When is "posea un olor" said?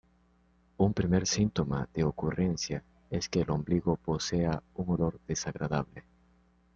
3.97-5.19